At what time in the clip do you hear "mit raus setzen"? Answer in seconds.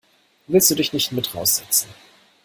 1.11-1.87